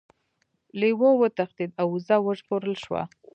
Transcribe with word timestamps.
لیوه 0.79 1.09
وتښتید 1.21 1.71
او 1.81 1.87
وزه 1.95 2.15
وژغورل 2.25 2.75
شوه. 2.83 3.01